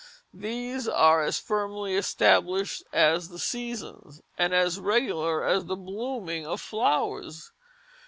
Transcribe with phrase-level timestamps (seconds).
[0.33, 6.59] These are as firmly established as the seasons, and as regular as the blooming of
[6.59, 7.51] flowers.